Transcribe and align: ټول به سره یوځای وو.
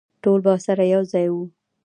ټول 0.23 0.39
به 0.45 0.53
سره 0.65 0.83
یوځای 0.93 1.27
وو. 1.33 1.43